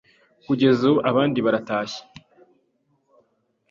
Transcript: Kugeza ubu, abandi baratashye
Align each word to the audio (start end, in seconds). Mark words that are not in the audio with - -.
Kugeza 0.45 0.81
ubu, 0.89 0.99
abandi 1.09 1.37
baratashye 1.45 2.01